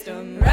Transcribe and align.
wisdom. 0.00 0.38
Rise, 0.38 0.50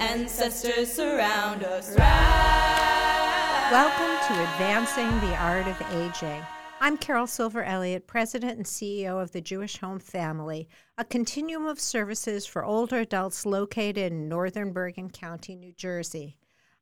ancestors 0.00 0.90
surround 0.90 1.62
us. 1.62 1.94
Rise. 1.96 3.70
Welcome 3.70 4.16
to 4.28 4.42
Advancing 4.42 5.10
the 5.28 5.36
Art 5.36 5.66
of 5.66 5.76
Aging. 5.92 6.42
I'm 6.80 6.96
Carol 6.96 7.26
Silver 7.26 7.62
Elliott, 7.62 8.06
President 8.06 8.56
and 8.56 8.64
CEO 8.64 9.22
of 9.22 9.32
the 9.32 9.42
Jewish 9.42 9.76
Home 9.78 9.98
Family, 9.98 10.66
a 10.96 11.04
continuum 11.04 11.66
of 11.66 11.78
services 11.78 12.46
for 12.46 12.64
older 12.64 13.00
adults 13.00 13.44
located 13.44 13.98
in 14.12 14.28
northern 14.28 14.72
Bergen 14.72 15.10
County, 15.10 15.54
New 15.54 15.72
Jersey. 15.72 16.36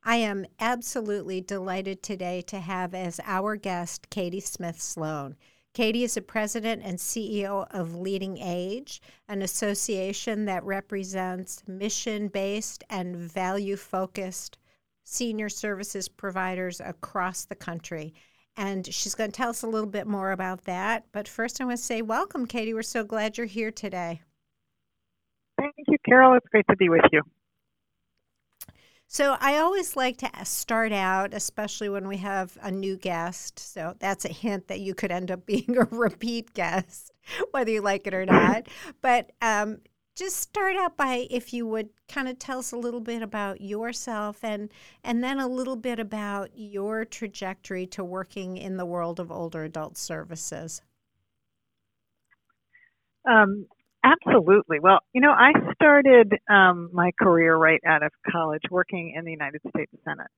I 0.04 0.16
am 0.16 0.46
absolutely 0.60 1.40
delighted 1.40 2.04
today 2.04 2.42
to 2.42 2.60
have 2.60 2.94
as 2.94 3.20
our 3.24 3.56
guest 3.56 4.10
Katie 4.10 4.38
Smith 4.38 4.80
Sloan. 4.80 5.34
Katie 5.74 6.04
is 6.04 6.14
the 6.14 6.22
president 6.22 6.82
and 6.84 6.98
CEO 6.98 7.66
of 7.70 7.94
Leading 7.94 8.38
Age, 8.38 9.00
an 9.28 9.42
association 9.42 10.44
that 10.46 10.64
represents 10.64 11.62
mission 11.68 12.28
based 12.28 12.82
and 12.90 13.16
value 13.16 13.76
focused 13.76 14.58
senior 15.04 15.48
services 15.48 16.08
providers 16.08 16.80
across 16.84 17.44
the 17.44 17.54
country. 17.54 18.12
And 18.56 18.92
she's 18.92 19.14
going 19.14 19.30
to 19.30 19.36
tell 19.36 19.50
us 19.50 19.62
a 19.62 19.68
little 19.68 19.88
bit 19.88 20.06
more 20.06 20.32
about 20.32 20.64
that. 20.64 21.04
But 21.12 21.28
first, 21.28 21.60
I 21.60 21.64
want 21.64 21.78
to 21.78 21.82
say 21.82 22.02
welcome, 22.02 22.46
Katie. 22.46 22.74
We're 22.74 22.82
so 22.82 23.04
glad 23.04 23.38
you're 23.38 23.46
here 23.46 23.70
today. 23.70 24.20
Thank 25.58 25.74
you, 25.86 25.96
Carol. 26.04 26.34
It's 26.34 26.46
great 26.50 26.66
to 26.68 26.76
be 26.76 26.88
with 26.88 27.04
you. 27.12 27.22
So, 29.10 29.36
I 29.40 29.56
always 29.58 29.96
like 29.96 30.18
to 30.18 30.30
start 30.44 30.92
out, 30.92 31.32
especially 31.34 31.88
when 31.88 32.06
we 32.08 32.18
have 32.18 32.56
a 32.62 32.70
new 32.70 32.96
guest. 32.96 33.58
So, 33.58 33.94
that's 33.98 34.24
a 34.24 34.28
hint 34.32 34.68
that 34.68 34.80
you 34.80 34.94
could 34.94 35.10
end 35.10 35.30
up 35.32 35.46
being 35.46 35.76
a 35.76 35.84
repeat 35.90 36.52
guest, 36.54 37.10
whether 37.50 37.70
you 37.70 37.80
like 37.80 38.06
it 38.06 38.14
or 38.14 38.24
not. 38.26 38.68
But 39.00 39.32
um, 39.42 39.78
just 40.14 40.36
start 40.36 40.76
out 40.76 40.96
by, 40.96 41.26
if 41.30 41.52
you 41.52 41.66
would, 41.66 41.88
kind 42.08 42.28
of 42.28 42.38
tell 42.38 42.58
us 42.60 42.70
a 42.72 42.76
little 42.76 43.00
bit 43.00 43.22
about 43.22 43.60
yourself 43.60 44.42
and 44.44 44.70
and 45.04 45.22
then 45.24 45.38
a 45.38 45.48
little 45.48 45.76
bit 45.76 45.98
about 45.98 46.50
your 46.54 47.04
trajectory 47.04 47.86
to 47.88 48.04
working 48.04 48.56
in 48.58 48.76
the 48.76 48.86
world 48.86 49.18
of 49.20 49.30
older 49.32 49.64
adult 49.64 49.96
services. 49.98 50.82
Um, 53.28 53.66
Absolutely. 54.04 54.78
Well, 54.80 55.00
you 55.12 55.20
know, 55.20 55.32
I 55.32 55.52
started 55.74 56.32
um, 56.48 56.90
my 56.92 57.10
career 57.20 57.56
right 57.56 57.80
out 57.86 58.02
of 58.02 58.12
college 58.30 58.62
working 58.70 59.14
in 59.16 59.24
the 59.24 59.32
United 59.32 59.60
States 59.70 59.92
Senate. 60.04 60.28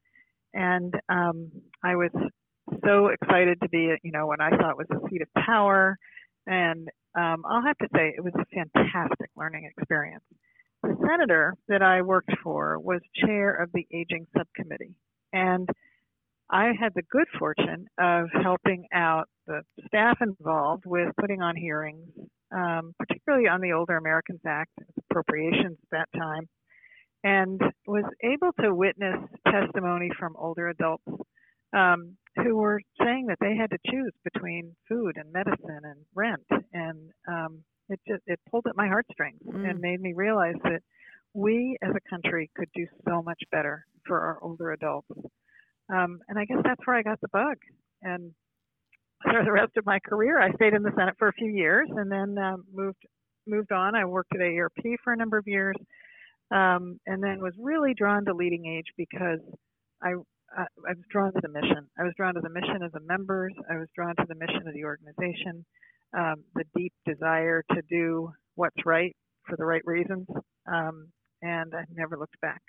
And 0.55 0.95
um, 1.09 1.51
I 1.85 1.97
was 1.97 2.11
so 2.85 3.09
excited 3.09 3.61
to 3.63 3.69
be, 3.69 3.95
you 4.03 4.13
know, 4.13 4.27
what 4.27 4.41
I 4.41 4.51
thought 4.51 4.79
was 4.79 4.87
a 4.91 5.09
seat 5.09 5.23
of 5.23 5.29
power. 5.45 5.97
And 6.47 6.89
um, 7.17 7.45
I'll 7.49 7.63
have 7.65 7.79
to 7.79 7.89
say, 7.95 8.15
it 8.17 8.25
was 8.25 8.33
a 8.37 8.47
fantastic 8.55 9.31
learning 9.37 9.71
experience. 9.77 10.25
The 10.83 10.97
senator 11.07 11.55
that 11.69 11.83
I 11.83 12.03
worked 12.03 12.33
for 12.43 12.79
was 12.79 13.01
chair 13.25 13.55
of 13.55 13.71
the 13.73 13.87
aging 13.93 14.27
subcommittee. 14.37 14.95
And 15.33 15.69
I 16.51 16.73
had 16.79 16.95
the 16.95 17.03
good 17.11 17.29
fortune 17.39 17.87
of 17.99 18.29
helping 18.43 18.87
out 18.93 19.29
the 19.47 19.63
staff 19.87 20.19
involved 20.23 20.85
with 20.87 21.15
putting 21.21 21.43
on 21.43 21.57
hearings 21.57 22.09
um, 22.53 22.95
particularly 22.99 23.49
on 23.49 23.61
the 23.61 23.73
Older 23.73 23.97
Americans 23.97 24.41
Act, 24.47 24.73
appropriations 25.11 25.79
at 25.83 25.91
that 26.13 26.19
time, 26.19 26.49
and 27.23 27.61
was 27.87 28.05
able 28.23 28.53
to 28.61 28.75
witness 28.75 29.19
testimony 29.47 30.11
from 30.19 30.37
older 30.37 30.69
adults 30.69 31.05
um, 31.77 32.17
who 32.37 32.57
were 32.57 32.81
saying 33.03 33.27
that 33.27 33.39
they 33.41 33.55
had 33.57 33.71
to 33.71 33.79
choose 33.91 34.13
between 34.25 34.75
food 34.89 35.17
and 35.17 35.33
medicine 35.33 35.81
and 35.85 36.01
rent, 36.15 36.47
and 36.73 37.11
um, 37.29 37.63
it 37.89 38.01
just 38.09 38.23
it 38.27 38.41
pulled 38.51 38.67
at 38.69 38.77
my 38.77 38.89
heartstrings 38.89 39.41
mm. 39.47 39.69
and 39.69 39.81
made 39.81 40.01
me 40.01 40.13
realize 40.15 40.57
that 40.65 40.81
we 41.35 41.77
as 41.83 41.91
a 41.95 42.11
country 42.11 42.51
could 42.57 42.69
do 42.75 42.87
so 43.07 43.23
much 43.23 43.41
better 43.53 43.85
for 44.07 44.21
our 44.21 44.39
older 44.43 44.73
adults. 44.73 45.09
Um, 45.93 46.21
and 46.29 46.39
I 46.39 46.45
guess 46.45 46.59
that's 46.65 46.81
where 46.85 46.97
I 46.97 47.03
got 47.03 47.21
the 47.21 47.29
bug. 47.33 47.57
And 48.03 48.33
for 49.23 49.45
the 49.45 49.53
rest 49.53 49.77
of 49.77 49.87
my 49.87 49.99
career. 49.99 50.41
I 50.41 50.53
stayed 50.55 50.75
in 50.75 50.83
the 50.83 50.93
Senate 50.97 51.15
for 51.19 51.29
a 51.29 51.33
few 51.33 51.51
years 51.51 51.89
and 51.91 52.11
then 52.11 52.37
uh, 52.39 52.57
moved 52.73 53.05
moved 53.47 53.73
on. 53.73 53.95
I 53.95 54.05
worked 54.05 54.35
at 54.35 54.41
AARP 54.41 54.97
for 55.03 55.13
a 55.13 55.17
number 55.17 55.39
of 55.39 55.47
years, 55.47 55.77
um, 56.51 57.01
and 57.07 57.23
then 57.23 57.41
was 57.41 57.55
really 57.59 57.95
drawn 57.95 58.25
to 58.27 58.35
Leading 58.35 58.67
Age 58.67 58.87
because 58.97 59.41
I, 60.03 60.13
I 60.57 60.63
I 60.89 60.93
was 60.93 61.05
drawn 61.11 61.33
to 61.33 61.41
the 61.43 61.49
mission. 61.49 61.87
I 61.99 62.05
was 62.05 62.13
drawn 62.17 62.35
to 62.35 62.41
the 62.41 62.51
mission 62.51 62.83
of 62.83 62.93
the 62.93 63.01
members. 63.01 63.53
I 63.71 63.77
was 63.77 63.89
drawn 63.95 64.15
to 64.17 64.25
the 64.29 64.35
mission 64.35 64.67
of 64.67 64.75
the 64.75 64.85
organization. 64.85 65.65
Um, 66.13 66.43
the 66.55 66.65
deep 66.77 66.93
desire 67.07 67.63
to 67.73 67.83
do 67.89 68.33
what's 68.57 68.85
right 68.85 69.15
for 69.47 69.57
the 69.57 69.65
right 69.65 69.83
reasons, 69.85 70.27
um, 70.67 71.09
and 71.41 71.73
I 71.73 71.85
never 71.95 72.17
looked 72.17 72.41
back. 72.41 72.63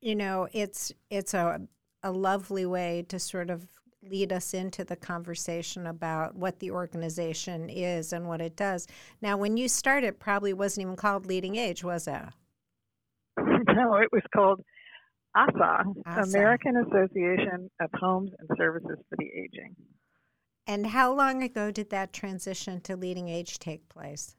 You 0.00 0.16
know, 0.16 0.48
it's 0.52 0.92
it's 1.10 1.34
a 1.34 1.60
a 2.02 2.10
lovely 2.10 2.66
way 2.66 3.04
to 3.08 3.18
sort 3.18 3.50
of 3.50 3.68
lead 4.08 4.32
us 4.32 4.54
into 4.54 4.84
the 4.84 4.96
conversation 4.96 5.86
about 5.86 6.34
what 6.34 6.58
the 6.58 6.70
organization 6.70 7.68
is 7.68 8.12
and 8.12 8.26
what 8.26 8.40
it 8.40 8.56
does. 8.56 8.86
Now, 9.20 9.36
when 9.36 9.56
you 9.56 9.68
started, 9.68 10.18
probably 10.18 10.52
wasn't 10.52 10.86
even 10.86 10.96
called 10.96 11.26
Leading 11.26 11.56
Age, 11.56 11.84
was 11.84 12.06
it? 12.06 12.22
No, 13.74 13.94
it 13.96 14.08
was 14.12 14.22
called 14.34 14.60
AAHSA, 15.36 15.84
AAHSA, 16.06 16.28
American 16.28 16.76
Association 16.76 17.70
of 17.80 17.90
Homes 17.94 18.30
and 18.38 18.48
Services 18.58 18.98
for 19.08 19.16
the 19.16 19.24
Aging. 19.24 19.74
And 20.66 20.88
how 20.88 21.14
long 21.14 21.42
ago 21.42 21.70
did 21.70 21.90
that 21.90 22.12
transition 22.12 22.80
to 22.82 22.96
Leading 22.96 23.28
Age 23.28 23.58
take 23.58 23.88
place? 23.88 24.36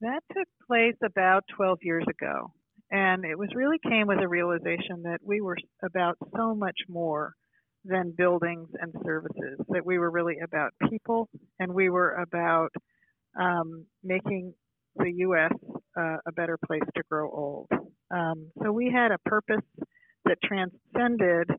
That 0.00 0.20
took 0.36 0.48
place 0.66 0.96
about 1.04 1.44
12 1.56 1.78
years 1.82 2.04
ago. 2.08 2.52
And 2.90 3.24
it 3.24 3.38
was 3.38 3.48
really 3.54 3.78
came 3.78 4.06
with 4.06 4.18
a 4.18 4.28
realization 4.28 5.02
that 5.04 5.18
we 5.24 5.40
were 5.40 5.56
about 5.82 6.18
so 6.36 6.54
much 6.54 6.76
more 6.88 7.34
than 7.84 8.12
buildings 8.16 8.68
and 8.80 8.92
services, 9.04 9.58
that 9.68 9.84
we 9.84 9.98
were 9.98 10.10
really 10.10 10.38
about 10.42 10.72
people 10.88 11.28
and 11.58 11.72
we 11.72 11.88
were 11.88 12.12
about 12.12 12.70
um, 13.40 13.86
making 14.02 14.52
the 14.96 15.12
U.S. 15.18 15.52
Uh, 15.98 16.16
a 16.26 16.32
better 16.32 16.58
place 16.66 16.82
to 16.96 17.02
grow 17.08 17.30
old. 17.30 17.68
Um, 18.10 18.50
so 18.62 18.72
we 18.72 18.90
had 18.92 19.12
a 19.12 19.18
purpose 19.28 19.64
that 20.24 20.38
transcended 20.42 21.50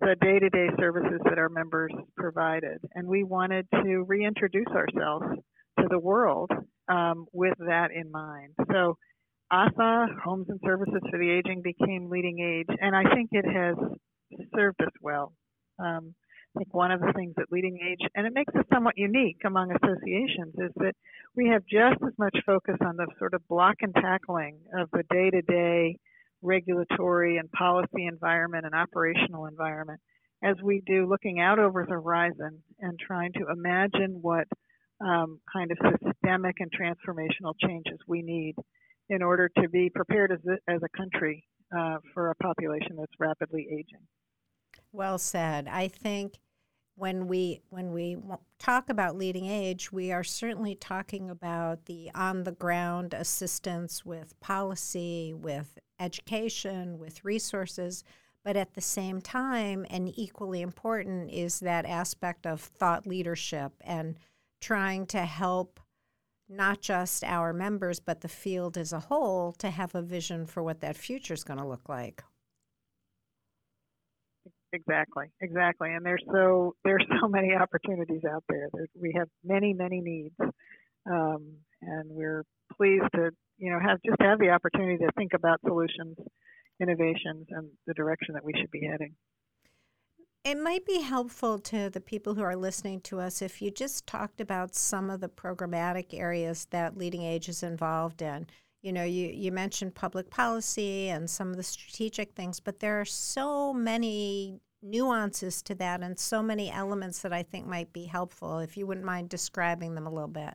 the 0.00 0.16
day 0.20 0.38
to 0.38 0.48
day 0.50 0.68
services 0.78 1.20
that 1.24 1.38
our 1.38 1.48
members 1.48 1.92
provided. 2.16 2.78
And 2.94 3.06
we 3.06 3.24
wanted 3.24 3.66
to 3.82 4.04
reintroduce 4.06 4.68
ourselves 4.68 5.26
to 5.80 5.86
the 5.88 5.98
world 5.98 6.50
um, 6.88 7.26
with 7.32 7.54
that 7.58 7.90
in 7.92 8.10
mind. 8.10 8.54
So 8.70 8.96
AAHSA, 9.52 10.20
Homes 10.24 10.46
and 10.48 10.60
Services 10.64 11.00
for 11.10 11.18
the 11.18 11.30
Aging, 11.30 11.62
became 11.62 12.10
leading 12.10 12.40
age, 12.40 12.76
and 12.80 12.96
I 12.96 13.04
think 13.14 13.30
it 13.32 13.44
has 13.44 13.76
served 14.54 14.80
us 14.82 14.92
well. 15.00 15.32
Um, 15.78 16.14
I 16.54 16.60
think 16.60 16.72
one 16.72 16.90
of 16.90 17.00
the 17.00 17.12
things 17.14 17.34
that 17.36 17.52
Leading 17.52 17.78
Age, 17.86 18.08
and 18.14 18.26
it 18.26 18.32
makes 18.32 18.54
us 18.54 18.64
somewhat 18.72 18.96
unique 18.96 19.40
among 19.44 19.72
associations, 19.72 20.54
is 20.56 20.72
that 20.76 20.94
we 21.34 21.48
have 21.48 21.62
just 21.66 22.02
as 22.02 22.14
much 22.18 22.36
focus 22.46 22.76
on 22.80 22.96
the 22.96 23.06
sort 23.18 23.34
of 23.34 23.46
block 23.46 23.76
and 23.82 23.94
tackling 23.94 24.56
of 24.74 24.88
the 24.92 25.02
day 25.10 25.30
to 25.30 25.42
day 25.42 25.98
regulatory 26.42 27.36
and 27.36 27.50
policy 27.52 28.06
environment 28.06 28.64
and 28.64 28.74
operational 28.74 29.46
environment 29.46 30.00
as 30.42 30.56
we 30.62 30.82
do 30.86 31.06
looking 31.08 31.40
out 31.40 31.58
over 31.58 31.84
the 31.84 31.94
horizon 31.94 32.62
and 32.80 32.98
trying 32.98 33.32
to 33.32 33.46
imagine 33.50 34.18
what 34.20 34.46
um, 35.04 35.40
kind 35.52 35.70
of 35.70 35.78
systemic 36.04 36.56
and 36.60 36.70
transformational 36.72 37.54
changes 37.60 37.98
we 38.06 38.22
need 38.22 38.54
in 39.08 39.22
order 39.22 39.50
to 39.60 39.68
be 39.68 39.90
prepared 39.94 40.32
as 40.32 40.38
a, 40.46 40.72
as 40.72 40.80
a 40.82 40.96
country 40.96 41.44
uh, 41.76 41.98
for 42.14 42.30
a 42.30 42.34
population 42.36 42.96
that's 42.98 43.12
rapidly 43.18 43.66
aging. 43.70 44.06
Well 44.96 45.18
said. 45.18 45.68
I 45.68 45.88
think 45.88 46.38
when 46.94 47.28
we 47.28 47.60
when 47.68 47.92
we 47.92 48.16
talk 48.58 48.88
about 48.88 49.14
leading 49.14 49.44
age, 49.44 49.92
we 49.92 50.10
are 50.10 50.24
certainly 50.24 50.74
talking 50.74 51.28
about 51.28 51.84
the 51.84 52.10
on 52.14 52.44
the 52.44 52.52
ground 52.52 53.12
assistance 53.12 54.06
with 54.06 54.40
policy, 54.40 55.34
with 55.34 55.78
education, 56.00 56.98
with 56.98 57.26
resources. 57.26 58.04
But 58.42 58.56
at 58.56 58.72
the 58.72 58.80
same 58.80 59.20
time, 59.20 59.84
and 59.90 60.10
equally 60.16 60.62
important, 60.62 61.30
is 61.30 61.60
that 61.60 61.84
aspect 61.84 62.46
of 62.46 62.62
thought 62.62 63.06
leadership 63.06 63.72
and 63.82 64.18
trying 64.62 65.04
to 65.08 65.26
help 65.26 65.78
not 66.48 66.80
just 66.80 67.22
our 67.22 67.52
members, 67.52 68.00
but 68.00 68.22
the 68.22 68.28
field 68.28 68.78
as 68.78 68.94
a 68.94 69.00
whole 69.00 69.52
to 69.58 69.68
have 69.68 69.94
a 69.94 70.00
vision 70.00 70.46
for 70.46 70.62
what 70.62 70.80
that 70.80 70.96
future 70.96 71.34
is 71.34 71.44
going 71.44 71.58
to 71.58 71.66
look 71.66 71.86
like. 71.86 72.22
Exactly, 74.76 75.26
exactly. 75.40 75.92
And 75.94 76.04
there's 76.04 76.22
so 76.30 76.74
there's 76.84 77.04
so 77.20 77.28
many 77.38 77.54
opportunities 77.54 78.22
out 78.30 78.44
there. 78.48 78.68
There's, 78.74 78.90
we 79.00 79.14
have 79.16 79.28
many, 79.42 79.72
many 79.72 80.00
needs, 80.02 80.34
um, 81.10 81.56
and 81.80 82.10
we're 82.10 82.44
pleased 82.76 83.10
to 83.14 83.30
you 83.56 83.72
know 83.72 83.78
have 83.80 83.98
just 84.04 84.20
have 84.20 84.38
the 84.38 84.50
opportunity 84.50 84.98
to 84.98 85.10
think 85.16 85.32
about 85.34 85.60
solutions, 85.66 86.16
innovations, 86.78 87.46
and 87.50 87.70
the 87.86 87.94
direction 87.94 88.34
that 88.34 88.44
we 88.44 88.52
should 88.60 88.70
be 88.70 88.86
heading. 88.90 89.14
it 90.44 90.58
might 90.58 90.84
be 90.84 91.00
helpful 91.00 91.58
to 91.58 91.90
the 91.90 92.00
people 92.00 92.34
who 92.34 92.42
are 92.42 92.54
listening 92.54 93.00
to 93.00 93.18
us 93.18 93.42
if 93.42 93.60
you 93.62 93.70
just 93.70 94.06
talked 94.06 94.40
about 94.40 94.74
some 94.74 95.10
of 95.10 95.20
the 95.20 95.28
programmatic 95.28 96.12
areas 96.12 96.66
that 96.70 96.98
Leading 96.98 97.22
Age 97.22 97.48
is 97.48 97.62
involved 97.62 98.20
in. 98.22 98.46
You 98.82 98.92
know, 98.92 99.02
you, 99.02 99.26
you 99.28 99.50
mentioned 99.50 99.96
public 99.96 100.30
policy 100.30 101.08
and 101.08 101.28
some 101.28 101.50
of 101.50 101.56
the 101.56 101.64
strategic 101.64 102.34
things, 102.34 102.60
but 102.60 102.78
there 102.78 103.00
are 103.00 103.04
so 103.04 103.72
many 103.72 104.60
nuances 104.86 105.62
to 105.62 105.74
that 105.76 106.00
and 106.02 106.18
so 106.18 106.42
many 106.42 106.70
elements 106.70 107.20
that 107.20 107.32
I 107.32 107.42
think 107.42 107.66
might 107.66 107.92
be 107.92 108.04
helpful 108.04 108.58
if 108.58 108.76
you 108.76 108.86
wouldn't 108.86 109.06
mind 109.06 109.28
describing 109.28 109.94
them 109.94 110.06
a 110.06 110.10
little 110.12 110.28
bit. 110.28 110.54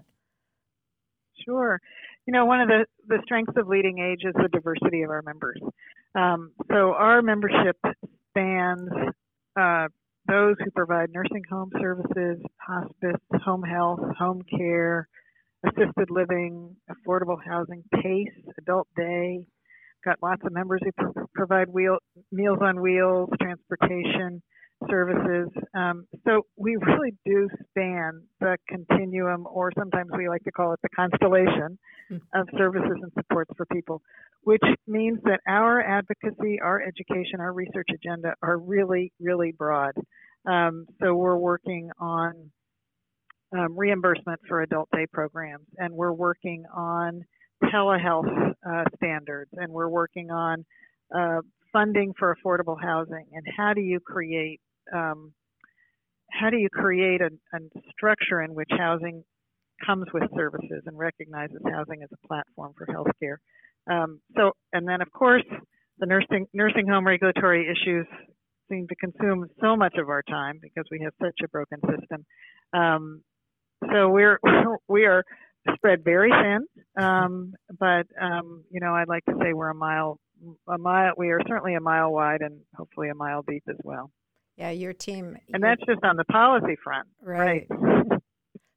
Sure. 1.45 1.79
You 2.25 2.33
know, 2.33 2.45
one 2.45 2.61
of 2.61 2.67
the, 2.67 2.85
the 3.07 3.19
strengths 3.23 3.53
of 3.57 3.67
Leading 3.67 3.99
Age 3.99 4.21
is 4.23 4.33
the 4.35 4.47
diversity 4.49 5.01
of 5.01 5.09
our 5.09 5.21
members. 5.21 5.59
Um, 6.13 6.51
so 6.69 6.93
our 6.93 7.21
membership 7.21 7.77
spans 8.29 8.89
uh, 9.59 9.87
those 10.27 10.55
who 10.63 10.71
provide 10.71 11.09
nursing 11.11 11.43
home 11.49 11.71
services, 11.79 12.37
hospice, 12.57 13.21
home 13.43 13.63
health, 13.63 13.99
home 14.17 14.43
care, 14.43 15.07
assisted 15.65 16.09
living, 16.09 16.75
affordable 16.89 17.37
housing, 17.43 17.83
PACE, 17.93 18.45
adult 18.59 18.87
day. 18.95 19.45
Got 20.03 20.17
lots 20.21 20.41
of 20.45 20.51
members 20.51 20.81
who 20.83 20.91
pr- 20.91 21.21
provide 21.33 21.69
wheel, 21.69 21.97
meals 22.31 22.59
on 22.61 22.81
wheels, 22.81 23.29
transportation 23.41 24.41
services. 24.89 25.47
Um, 25.75 26.07
so 26.27 26.47
we 26.57 26.75
really 26.75 27.13
do 27.23 27.47
span 27.69 28.23
the 28.39 28.57
continuum, 28.67 29.45
or 29.49 29.71
sometimes 29.77 30.09
we 30.17 30.27
like 30.27 30.43
to 30.45 30.51
call 30.51 30.73
it 30.73 30.79
the 30.81 30.89
constellation 30.89 31.77
mm. 32.11 32.19
of 32.33 32.47
services 32.57 32.97
and 33.01 33.11
supports 33.15 33.51
for 33.55 33.65
people 33.67 34.01
which 34.43 34.63
means 34.87 35.19
that 35.23 35.39
our 35.47 35.81
advocacy, 35.81 36.59
our 36.61 36.81
education, 36.81 37.39
our 37.39 37.53
research 37.53 37.89
agenda 37.93 38.33
are 38.41 38.57
really, 38.57 39.11
really 39.19 39.51
broad. 39.51 39.93
Um, 40.49 40.87
so 41.01 41.13
we're 41.13 41.37
working 41.37 41.91
on 41.99 42.51
um, 43.55 43.77
reimbursement 43.77 44.39
for 44.47 44.61
adult 44.61 44.89
day 44.91 45.05
programs, 45.11 45.67
and 45.77 45.93
we're 45.93 46.13
working 46.13 46.63
on 46.73 47.23
telehealth 47.63 48.53
uh, 48.67 48.83
standards, 48.95 49.51
and 49.53 49.71
we're 49.71 49.89
working 49.89 50.31
on 50.31 50.65
uh, 51.15 51.41
funding 51.73 52.13
for 52.17 52.35
affordable 52.35 52.77
housing, 52.81 53.25
and 53.33 53.45
how 53.57 53.73
do 53.73 53.81
you 53.81 53.99
create 53.99 54.59
um, 54.93 55.33
how 56.31 56.49
do 56.49 56.57
you 56.57 56.69
create 56.69 57.21
a, 57.21 57.29
a 57.53 57.59
structure 57.91 58.41
in 58.41 58.55
which 58.55 58.69
housing 58.77 59.23
comes 59.85 60.05
with 60.13 60.23
services 60.35 60.83
and 60.85 60.97
recognizes 60.97 61.57
housing 61.65 62.03
as 62.03 62.09
a 62.11 62.27
platform 62.27 62.73
for 62.77 62.85
healthcare. 62.85 63.37
Um, 63.91 64.19
so, 64.37 64.51
and 64.73 64.87
then 64.87 65.01
of 65.01 65.11
course, 65.11 65.43
the 65.99 66.05
nursing 66.05 66.47
nursing 66.53 66.87
home 66.87 67.05
regulatory 67.05 67.67
issues 67.67 68.05
seem 68.69 68.87
to 68.87 68.95
consume 68.95 69.47
so 69.59 69.75
much 69.75 69.95
of 69.97 70.09
our 70.09 70.23
time 70.23 70.59
because 70.61 70.85
we 70.91 70.99
have 71.03 71.13
such 71.21 71.39
a 71.43 71.47
broken 71.49 71.79
system. 71.81 72.25
Um, 72.73 73.21
so 73.91 74.09
we're 74.09 74.39
we 74.87 75.05
are 75.05 75.23
spread 75.75 76.03
very 76.03 76.31
thin, 76.31 76.65
um, 77.03 77.53
but 77.79 78.07
um, 78.19 78.63
you 78.71 78.79
know 78.79 78.93
I'd 78.93 79.07
like 79.07 79.25
to 79.25 79.35
say 79.41 79.53
we're 79.53 79.69
a 79.69 79.75
mile 79.75 80.19
a 80.67 80.77
mile. 80.77 81.13
We 81.17 81.29
are 81.29 81.39
certainly 81.47 81.75
a 81.75 81.81
mile 81.81 82.11
wide 82.11 82.41
and 82.41 82.59
hopefully 82.75 83.09
a 83.09 83.15
mile 83.15 83.43
deep 83.47 83.63
as 83.69 83.77
well. 83.83 84.11
Yeah, 84.57 84.71
your 84.71 84.93
team. 84.93 85.37
And 85.53 85.63
that's 85.63 85.81
just 85.87 86.03
on 86.03 86.17
the 86.17 86.25
policy 86.25 86.75
front, 86.83 87.07
right? 87.21 87.67
right. 87.69 88.19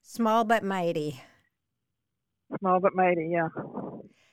Small 0.03 0.45
but 0.45 0.63
mighty. 0.63 1.21
Small 2.61 2.81
but 2.81 2.95
mighty, 2.95 3.31
yeah. 3.33 3.49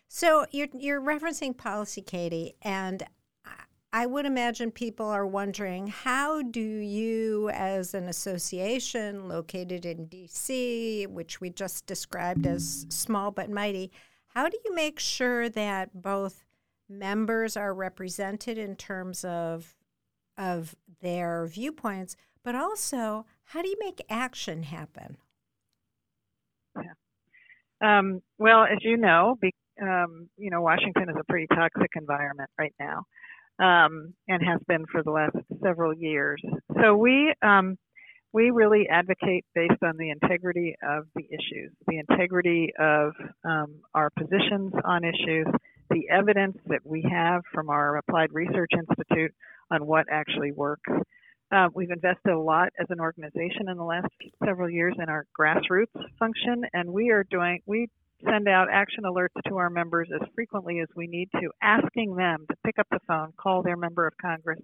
So 0.07 0.45
you're 0.51 0.67
you're 0.73 1.01
referencing 1.01 1.57
policy, 1.57 2.01
Katie, 2.01 2.55
and 2.61 3.03
I 3.93 4.05
would 4.05 4.25
imagine 4.25 4.71
people 4.71 5.07
are 5.07 5.27
wondering 5.27 5.87
how 5.87 6.41
do 6.41 6.61
you, 6.61 7.49
as 7.49 7.93
an 7.93 8.07
association 8.07 9.27
located 9.27 9.85
in 9.85 10.07
DC, 10.07 11.07
which 11.07 11.41
we 11.41 11.49
just 11.49 11.85
described 11.87 12.47
as 12.47 12.85
small 12.89 13.31
but 13.31 13.49
mighty, 13.49 13.91
how 14.29 14.47
do 14.47 14.57
you 14.63 14.73
make 14.73 14.97
sure 14.99 15.49
that 15.49 16.01
both 16.01 16.45
members 16.87 17.57
are 17.57 17.73
represented 17.73 18.57
in 18.57 18.75
terms 18.75 19.23
of 19.23 19.75
of 20.37 20.75
their 21.01 21.45
viewpoints, 21.45 22.15
but 22.43 22.55
also 22.55 23.25
how 23.43 23.61
do 23.61 23.67
you 23.67 23.77
make 23.79 24.01
action 24.09 24.63
happen? 24.63 25.17
Um, 27.81 28.21
well, 28.37 28.63
as 28.63 28.77
you 28.81 28.95
know, 28.95 29.37
be, 29.41 29.53
um, 29.81 30.29
you 30.37 30.49
know, 30.49 30.61
Washington 30.61 31.09
is 31.09 31.15
a 31.19 31.23
pretty 31.25 31.47
toxic 31.47 31.89
environment 31.95 32.49
right 32.57 32.73
now, 32.79 33.05
um, 33.61 34.13
and 34.27 34.43
has 34.43 34.59
been 34.67 34.85
for 34.91 35.03
the 35.03 35.11
last 35.11 35.35
several 35.63 35.93
years. 35.93 36.41
So 36.81 36.95
we 36.95 37.33
um, 37.41 37.77
we 38.33 38.49
really 38.49 38.87
advocate 38.89 39.45
based 39.53 39.83
on 39.83 39.97
the 39.97 40.09
integrity 40.09 40.75
of 40.87 41.05
the 41.15 41.25
issues, 41.25 41.71
the 41.87 41.99
integrity 41.99 42.71
of 42.79 43.13
um, 43.43 43.75
our 43.93 44.09
positions 44.09 44.73
on 44.85 45.03
issues, 45.03 45.47
the 45.89 46.09
evidence 46.09 46.57
that 46.67 46.79
we 46.85 47.05
have 47.11 47.41
from 47.53 47.69
our 47.69 47.97
Applied 47.97 48.29
Research 48.31 48.71
Institute 48.73 49.33
on 49.69 49.85
what 49.85 50.05
actually 50.09 50.53
works. 50.53 50.89
Uh, 51.51 51.67
we've 51.75 51.91
invested 51.91 52.31
a 52.31 52.39
lot 52.39 52.69
as 52.79 52.87
an 52.89 53.01
organization 53.01 53.67
in 53.69 53.75
the 53.75 53.83
last 53.83 54.07
several 54.45 54.69
years 54.69 54.95
in 54.97 55.09
our 55.09 55.25
grassroots 55.37 55.87
function, 56.17 56.63
and 56.73 56.89
we 56.89 57.09
are 57.09 57.25
doing 57.29 57.59
we 57.65 57.89
send 58.25 58.47
out 58.47 58.67
action 58.71 59.03
alerts 59.03 59.39
to 59.47 59.57
our 59.57 59.69
members 59.69 60.09
as 60.13 60.27
frequently 60.35 60.79
as 60.79 60.87
we 60.95 61.07
need 61.07 61.29
to, 61.39 61.49
asking 61.61 62.15
them 62.15 62.45
to 62.49 62.55
pick 62.65 62.79
up 62.79 62.87
the 62.91 62.99
phone, 63.07 63.33
call 63.37 63.63
their 63.63 63.77
member 63.77 64.07
of 64.07 64.13
Congress, 64.21 64.59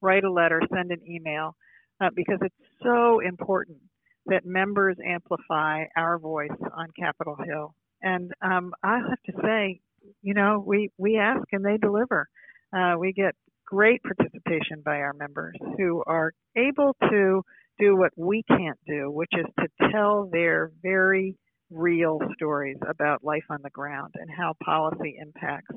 write 0.00 0.24
a 0.24 0.32
letter, 0.32 0.60
send 0.74 0.90
an 0.90 1.00
email, 1.08 1.54
uh, 2.00 2.10
because 2.14 2.38
it's 2.42 2.54
so 2.82 3.20
important 3.20 3.78
that 4.26 4.44
members 4.44 4.96
amplify 5.04 5.84
our 5.96 6.18
voice 6.18 6.50
on 6.76 6.88
Capitol 6.98 7.36
Hill. 7.44 7.74
And 8.02 8.32
um, 8.42 8.72
I 8.82 8.98
have 8.98 9.22
to 9.26 9.32
say, 9.42 9.80
you 10.22 10.34
know, 10.34 10.62
we, 10.64 10.90
we 10.98 11.18
ask 11.18 11.42
and 11.52 11.64
they 11.64 11.76
deliver. 11.76 12.28
Uh, 12.76 12.94
we 12.98 13.12
get 13.12 13.34
great 13.66 14.02
participation 14.02 14.82
by 14.84 14.96
our 14.96 15.12
members 15.12 15.56
who 15.76 16.02
are 16.06 16.32
able 16.56 16.96
to 17.08 17.42
do 17.78 17.96
what 17.96 18.12
we 18.16 18.42
can't 18.48 18.78
do, 18.86 19.10
which 19.10 19.32
is 19.32 19.46
to 19.58 19.90
tell 19.90 20.28
their 20.30 20.70
very 20.82 21.36
real 21.72 22.20
stories 22.34 22.76
about 22.88 23.24
life 23.24 23.44
on 23.50 23.58
the 23.62 23.70
ground 23.70 24.14
and 24.14 24.30
how 24.30 24.54
policy 24.64 25.16
impacts 25.20 25.74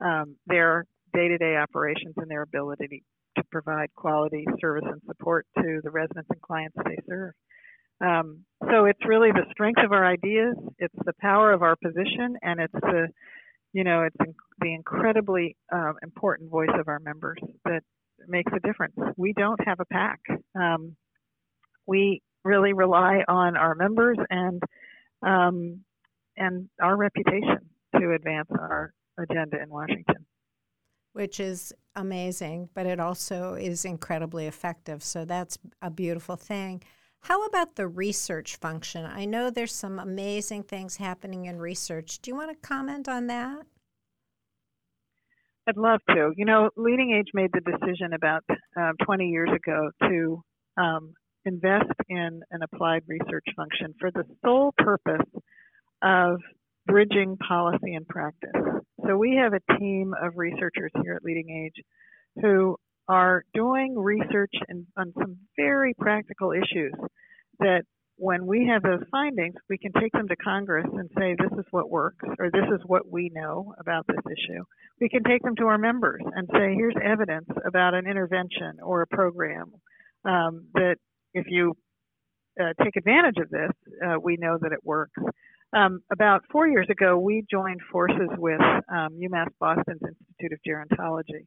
um, 0.00 0.36
their 0.46 0.86
day 1.12 1.28
to 1.28 1.38
day 1.38 1.56
operations 1.56 2.14
and 2.16 2.30
their 2.30 2.42
ability 2.42 3.04
to 3.36 3.44
provide 3.50 3.88
quality 3.94 4.46
service 4.60 4.84
and 4.86 5.00
support 5.06 5.46
to 5.56 5.80
the 5.82 5.90
residents 5.90 6.28
and 6.30 6.40
clients 6.40 6.76
they 6.84 6.98
serve. 7.08 7.32
Um, 8.00 8.44
so 8.70 8.86
it's 8.86 9.04
really 9.06 9.30
the 9.30 9.46
strength 9.52 9.80
of 9.84 9.92
our 9.92 10.04
ideas, 10.04 10.56
it's 10.78 10.94
the 11.04 11.12
power 11.20 11.52
of 11.52 11.62
our 11.62 11.76
position, 11.76 12.36
and 12.42 12.60
it's 12.60 12.72
the 12.72 13.08
you 13.72 13.84
know 13.84 14.02
it's 14.02 14.34
the 14.60 14.74
incredibly 14.74 15.56
um, 15.72 15.94
important 16.02 16.50
voice 16.50 16.74
of 16.78 16.88
our 16.88 17.00
members 17.00 17.38
that 17.64 17.82
makes 18.28 18.52
a 18.54 18.66
difference. 18.66 18.94
We 19.16 19.32
don't 19.32 19.60
have 19.66 19.80
a 19.80 19.84
PAC. 19.86 20.20
Um, 20.54 20.96
we 21.86 22.22
really 22.44 22.72
rely 22.72 23.22
on 23.26 23.56
our 23.56 23.74
members 23.74 24.18
and 24.30 24.62
um, 25.22 25.80
and 26.36 26.68
our 26.80 26.96
reputation 26.96 27.58
to 27.98 28.12
advance 28.12 28.48
our 28.50 28.92
agenda 29.18 29.62
in 29.62 29.68
Washington. 29.68 30.26
Which 31.12 31.38
is 31.38 31.72
amazing, 31.94 32.70
but 32.74 32.86
it 32.86 32.98
also 32.98 33.54
is 33.54 33.84
incredibly 33.84 34.46
effective. 34.46 35.02
So 35.02 35.24
that's 35.24 35.58
a 35.80 35.90
beautiful 35.90 36.34
thing. 36.34 36.82
How 37.20 37.46
about 37.46 37.76
the 37.76 37.86
research 37.86 38.56
function? 38.56 39.06
I 39.06 39.24
know 39.24 39.48
there's 39.48 39.74
some 39.74 39.98
amazing 39.98 40.64
things 40.64 40.96
happening 40.96 41.46
in 41.46 41.58
research. 41.58 42.18
Do 42.20 42.30
you 42.30 42.36
want 42.36 42.50
to 42.50 42.68
comment 42.68 43.08
on 43.08 43.28
that? 43.28 43.64
I'd 45.66 45.78
love 45.78 46.00
to. 46.10 46.32
You 46.36 46.44
know, 46.44 46.68
Leading 46.76 47.14
Age 47.18 47.30
made 47.32 47.50
the 47.52 47.60
decision 47.60 48.12
about 48.12 48.44
uh, 48.78 48.92
20 49.04 49.28
years 49.28 49.48
ago 49.54 49.90
to 50.02 50.42
um, 50.76 51.14
invest 51.44 51.92
in 52.08 52.42
an 52.50 52.62
applied 52.62 53.02
research 53.06 53.44
function 53.56 53.94
for 54.00 54.10
the 54.10 54.24
sole 54.44 54.72
purpose 54.78 55.26
of 56.02 56.40
bridging 56.86 57.36
policy 57.36 57.94
and 57.94 58.06
practice. 58.06 58.50
So 59.06 59.16
we 59.16 59.36
have 59.36 59.52
a 59.52 59.78
team 59.78 60.14
of 60.20 60.32
researchers 60.36 60.92
here 61.02 61.14
at 61.14 61.24
Leading 61.24 61.50
Age 61.50 61.84
who 62.40 62.76
are 63.08 63.44
doing 63.52 63.98
research 63.98 64.52
in, 64.68 64.86
on 64.96 65.12
some 65.18 65.36
very 65.56 65.94
practical 65.94 66.52
issues 66.52 66.94
that 67.58 67.82
when 68.16 68.46
we 68.46 68.66
have 68.72 68.82
those 68.82 69.02
findings, 69.10 69.54
we 69.68 69.76
can 69.76 69.92
take 70.00 70.12
them 70.12 70.28
to 70.28 70.36
Congress 70.36 70.86
and 70.92 71.10
say, 71.18 71.34
this 71.34 71.58
is 71.58 71.64
what 71.72 71.90
works, 71.90 72.24
or 72.38 72.50
this 72.50 72.66
is 72.72 72.80
what 72.86 73.10
we 73.10 73.30
know 73.34 73.74
about 73.80 74.06
this 74.06 74.24
issue. 74.26 74.62
We 75.00 75.08
can 75.08 75.24
take 75.24 75.42
them 75.42 75.56
to 75.56 75.66
our 75.66 75.78
members 75.78 76.22
and 76.34 76.48
say, 76.52 76.74
here's 76.74 76.94
evidence 77.04 77.48
about 77.66 77.94
an 77.94 78.06
intervention 78.06 78.78
or 78.82 79.02
a 79.02 79.06
program 79.08 79.72
um, 80.24 80.66
that 80.74 80.96
if 81.34 81.46
you 81.48 81.76
uh, 82.60 82.72
take 82.82 82.96
advantage 82.96 83.36
of 83.38 83.50
this, 83.50 83.70
uh, 84.06 84.18
we 84.22 84.36
know 84.36 84.58
that 84.60 84.72
it 84.72 84.78
works. 84.84 85.20
Um, 85.76 86.00
about 86.12 86.42
four 86.52 86.68
years 86.68 86.86
ago, 86.88 87.18
we 87.18 87.44
joined 87.50 87.80
forces 87.90 88.28
with 88.38 88.60
um, 88.60 89.18
UMass 89.20 89.48
Boston's 89.58 90.00
Institute 90.02 90.52
of 90.52 90.58
Gerontology, 90.66 91.46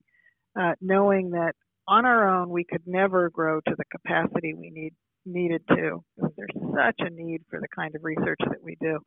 uh, 0.59 0.73
knowing 0.81 1.31
that 1.31 1.53
on 1.87 2.05
our 2.05 2.27
own, 2.27 2.49
we 2.49 2.65
could 2.65 2.81
never 2.85 3.29
grow 3.29 3.61
to 3.61 3.75
the 3.77 3.85
capacity 3.91 4.53
we 4.53 4.69
need 4.69 4.93
needed 5.25 5.61
to. 5.69 6.03
There's 6.37 6.49
such 6.73 6.95
a 6.99 7.09
need 7.09 7.41
for 7.49 7.59
the 7.59 7.67
kind 7.75 7.93
of 7.95 8.03
research 8.03 8.39
that 8.47 8.63
we 8.63 8.77
do. 8.79 8.99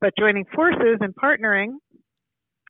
But 0.00 0.12
joining 0.18 0.44
forces 0.54 0.98
and 1.00 1.14
partnering, 1.14 1.74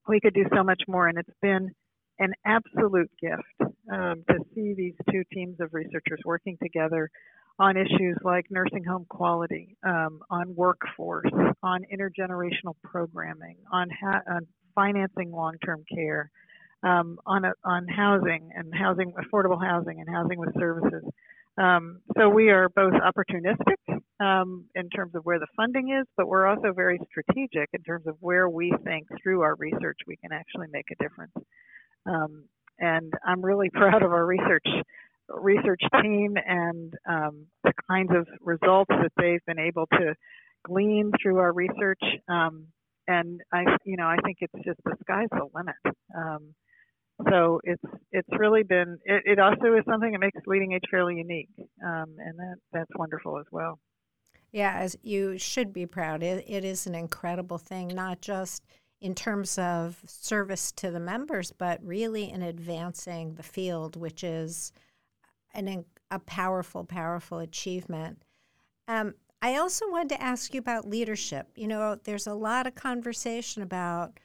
we 0.07 0.21
could 0.21 0.35
do 0.35 0.45
so 0.55 0.63
much 0.63 0.83
more, 0.87 1.09
and 1.09 1.19
it's 1.19 1.29
been 1.41 1.71
an 2.19 2.33
absolute 2.45 3.11
gift 3.21 3.73
um, 3.93 4.25
to 4.29 4.39
see 4.55 4.75
these 4.75 4.95
two 5.11 5.23
teams 5.33 5.57
of 5.61 5.73
researchers 5.73 6.21
working 6.25 6.59
together 6.63 7.11
on 7.59 7.77
issues 7.77 8.17
like 8.23 8.47
nursing 8.51 8.85
home 8.85 9.07
quality, 9.09 9.77
um, 9.85 10.21
on 10.31 10.55
workforce, 10.55 11.31
on 11.63 11.85
intergenerational 11.93 12.75
programming, 12.85 13.57
on, 13.73 13.89
ha- 13.91 14.23
on 14.31 14.47
financing 14.75 15.33
long-term 15.33 15.85
care, 15.93 16.31
um, 16.85 17.19
on 17.27 17.45
a, 17.45 17.53
on 17.65 17.89
housing 17.89 18.51
and 18.55 18.73
housing, 18.73 19.13
affordable 19.13 19.61
housing 19.61 20.01
and 20.01 20.09
housing 20.09 20.39
with 20.39 20.55
services. 20.59 21.03
Um, 21.57 22.01
so 22.17 22.29
we 22.29 22.51
are 22.51 22.69
both 22.69 22.93
opportunistic 22.93 24.01
um, 24.21 24.67
in 24.77 24.89
terms 24.91 25.17
of 25.17 25.25
where 25.25 25.41
the 25.41 25.49
funding 25.57 25.91
is, 25.91 26.07
but 26.17 26.29
we're 26.29 26.47
also 26.47 26.73
very 26.73 27.01
strategic 27.11 27.69
in 27.73 27.83
terms 27.83 28.07
of 28.07 28.17
where 28.21 28.49
we 28.49 28.73
think 28.85 29.09
through 29.21 29.43
our 29.43 29.57
research 29.57 29.99
we 30.07 30.17
can 30.17 30.31
actually 30.33 30.69
make 30.73 30.87
a 30.93 31.03
difference. 31.03 31.33
Um, 32.07 32.45
and 32.79 33.13
I'm 33.27 33.45
really 33.45 33.71
proud 33.75 34.05
of 34.05 34.13
our 34.13 34.25
research 34.25 34.67
research 35.29 35.81
team 36.03 36.37
and 36.47 36.95
um, 37.09 37.47
the 37.65 37.73
kinds 37.89 38.11
of 38.15 38.27
results 38.41 38.91
that 38.91 39.13
they've 39.17 39.45
been 39.47 39.59
able 39.59 39.87
to 39.87 40.15
glean 40.65 41.13
through 41.23 41.39
our 41.39 41.53
research. 41.53 42.03
Um, 42.29 42.67
and 43.07 43.41
I, 43.53 43.65
you 43.85 43.97
know, 43.97 44.07
I 44.07 44.17
think 44.25 44.39
it's 44.41 44.65
just 44.65 44.79
the 44.85 44.97
sky's 45.03 45.29
the 45.31 45.49
limit. 45.55 45.77
Um, 46.17 46.55
so 47.31 47.61
it's 47.65 47.83
it's 48.13 48.29
really 48.39 48.63
been. 48.63 48.99
It, 49.05 49.23
it, 49.25 49.39
also 49.41 49.75
is 49.75 49.85
something 49.89 50.13
that 50.13 50.21
makes 50.21 50.39
Leading 50.47 50.73
Age 50.73 50.85
fairly 50.89 51.17
unique, 51.17 51.49
um, 51.85 52.15
and 52.19 52.39
that 52.39 52.57
that's 52.73 52.91
wonderful 52.95 53.39
as 53.39 53.47
well. 53.51 53.81
Yeah, 54.53 54.75
as 54.79 54.97
you 55.03 55.37
should 55.37 55.73
be 55.73 55.85
proud. 55.85 56.23
It, 56.23 56.45
it 56.47 56.65
is 56.65 56.87
an 56.87 56.95
incredible 56.95 57.59
thing, 57.59 57.89
not 57.89 58.21
just 58.21 58.63
in 59.01 59.15
terms 59.15 59.59
of 59.59 60.01
service 60.07 60.73
to 60.73 60.91
the 60.91 61.01
members, 61.01 61.53
but 61.53 61.85
really 61.85 62.31
in 62.31 62.43
advancing 62.43 63.35
the 63.35 63.43
field, 63.43 63.97
which 63.97 64.23
is 64.23 64.73
an, 65.55 65.85
a 66.11 66.19
powerful, 66.19 66.85
powerful 66.85 67.39
achievement. 67.39 68.23
Um, 68.87 69.15
I 69.41 69.57
also 69.57 69.89
wanted 69.91 70.11
to 70.11 70.23
ask 70.23 70.53
you 70.53 70.61
about 70.61 70.89
leadership. 70.89 71.49
You 71.55 71.69
know, 71.69 71.97
there's 72.05 72.27
a 72.27 72.35
lot 72.35 72.67
of 72.67 72.75
conversation 72.75 73.63
about 73.63 74.19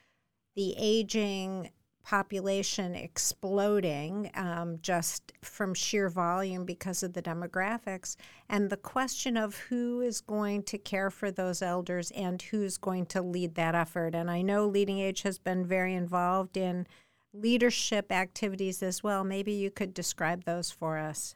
the 0.56 0.74
aging 0.78 1.70
population 2.04 2.96
exploding 2.96 4.30
um, 4.36 4.78
just 4.82 5.32
from 5.42 5.74
sheer 5.74 6.10
volume 6.10 6.66
because 6.66 7.02
of 7.02 7.14
the 7.14 7.22
demographics, 7.22 8.18
and 8.50 8.70
the 8.70 8.78
question 8.78 9.38
of 9.38 9.56
who 9.56 10.02
is 10.02 10.20
going 10.20 10.64
to 10.64 10.78
care 10.78 11.10
for 11.10 11.32
those 11.32 11.62
elders 11.62 12.12
and 12.12 12.42
who's 12.42 12.78
going 12.78 13.06
to 13.06 13.22
lead 13.22 13.56
that 13.56 13.74
effort. 13.74 14.14
And 14.14 14.30
I 14.30 14.42
know 14.42 14.66
Leading 14.66 15.00
Age 15.00 15.22
has 15.22 15.40
been 15.40 15.66
very 15.66 15.94
involved 15.94 16.58
in 16.58 16.88
leadership 17.34 18.12
activities 18.12 18.84
as 18.84 19.04
well. 19.04 19.24
Maybe 19.24 19.52
you 19.52 19.72
could 19.72 19.94
describe 19.94 20.44
those 20.44 20.72
for 20.72 20.98
us. 20.98 21.36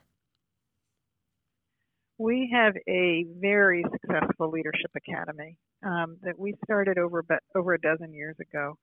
We 2.19 2.49
have 2.53 2.73
a 2.87 3.25
very 3.39 3.83
successful 3.91 4.49
leadership 4.49 4.91
academy 4.95 5.57
um, 5.85 6.17
that 6.23 6.37
we 6.37 6.55
started 6.63 6.97
over 6.97 7.23
over 7.55 7.73
a 7.73 7.79
dozen 7.79 8.13
years 8.13 8.35
ago 8.39 8.77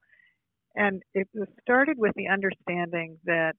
and 0.75 1.01
it 1.13 1.27
was 1.33 1.47
started 1.61 1.97
with 1.97 2.13
the 2.15 2.27
understanding 2.27 3.17
that 3.25 3.55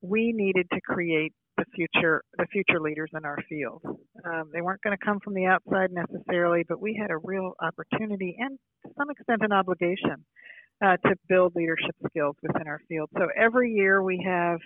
we 0.00 0.32
needed 0.32 0.66
to 0.72 0.80
create 0.80 1.32
the 1.56 1.64
future 1.74 2.22
the 2.38 2.46
future 2.50 2.80
leaders 2.80 3.10
in 3.14 3.24
our 3.24 3.36
field. 3.48 3.82
Um, 4.24 4.50
they 4.52 4.62
weren't 4.62 4.80
going 4.80 4.96
to 4.96 5.04
come 5.04 5.18
from 5.22 5.34
the 5.34 5.44
outside 5.44 5.90
necessarily, 5.92 6.64
but 6.66 6.80
we 6.80 6.98
had 7.00 7.10
a 7.10 7.18
real 7.18 7.52
opportunity 7.60 8.36
and 8.38 8.58
to 8.84 8.92
some 8.96 9.10
extent 9.10 9.42
an 9.42 9.52
obligation 9.52 10.24
uh, 10.84 10.96
to 11.08 11.14
build 11.28 11.54
leadership 11.54 11.94
skills 12.08 12.36
within 12.42 12.66
our 12.66 12.80
field. 12.88 13.10
So 13.16 13.28
every 13.36 13.72
year 13.72 14.02
we 14.02 14.22
have 14.26 14.58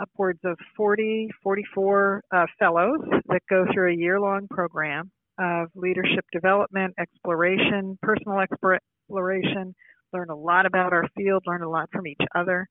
upwards 0.00 0.40
of 0.44 0.56
40, 0.76 1.28
44 1.42 2.22
uh, 2.32 2.46
fellows 2.58 3.00
that 3.28 3.42
go 3.48 3.64
through 3.72 3.92
a 3.92 3.96
year 3.96 4.20
long 4.20 4.46
program 4.48 5.10
of 5.38 5.68
leadership 5.74 6.24
development, 6.32 6.94
exploration, 6.98 7.98
personal 8.02 8.40
exploration, 8.40 9.74
learn 10.12 10.30
a 10.30 10.36
lot 10.36 10.66
about 10.66 10.92
our 10.92 11.08
field, 11.16 11.42
learn 11.46 11.62
a 11.62 11.68
lot 11.68 11.88
from 11.92 12.06
each 12.06 12.20
other. 12.34 12.68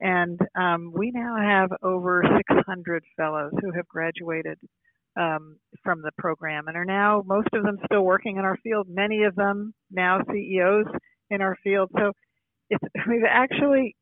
And 0.00 0.38
um, 0.58 0.92
we 0.94 1.10
now 1.10 1.36
have 1.36 1.70
over 1.82 2.22
600 2.36 3.04
fellows 3.16 3.52
who 3.60 3.72
have 3.72 3.86
graduated 3.88 4.58
um, 5.18 5.56
from 5.82 6.02
the 6.02 6.12
program 6.18 6.68
and 6.68 6.76
are 6.76 6.84
now, 6.84 7.22
most 7.26 7.48
of 7.52 7.64
them 7.64 7.78
still 7.84 8.02
working 8.02 8.36
in 8.36 8.44
our 8.44 8.56
field, 8.62 8.86
many 8.88 9.24
of 9.24 9.34
them 9.34 9.74
now 9.90 10.20
CEOs 10.30 10.86
in 11.30 11.40
our 11.40 11.56
field. 11.62 11.90
So 11.96 12.12
it's, 12.70 12.84
we've 13.08 13.24
actually, 13.28 13.96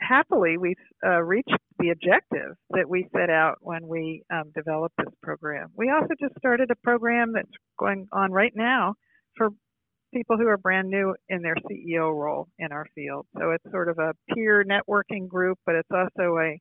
happily, 0.00 0.58
we've 0.58 0.76
uh, 1.06 1.22
reached 1.22 1.56
the 1.78 1.90
objective 1.90 2.56
that 2.70 2.88
we 2.88 3.06
set 3.16 3.30
out 3.30 3.56
when 3.60 3.86
we 3.86 4.22
um, 4.32 4.52
developed 4.54 4.96
this 4.98 5.14
program. 5.22 5.68
We 5.76 5.90
also 5.90 6.14
just 6.20 6.36
started 6.38 6.70
a 6.70 6.76
program 6.76 7.32
that's 7.34 7.48
going 7.78 8.08
on 8.12 8.32
right 8.32 8.52
now 8.54 8.94
for 9.36 9.50
people 10.14 10.36
who 10.38 10.46
are 10.48 10.56
brand 10.56 10.88
new 10.88 11.14
in 11.28 11.42
their 11.42 11.56
CEO 11.70 12.14
role 12.14 12.48
in 12.58 12.72
our 12.72 12.86
field. 12.94 13.26
So 13.38 13.50
it's 13.50 13.64
sort 13.70 13.88
of 13.88 13.98
a 13.98 14.14
peer 14.34 14.64
networking 14.64 15.28
group, 15.28 15.58
but 15.66 15.74
it's 15.74 15.90
also 15.90 16.38
a 16.38 16.60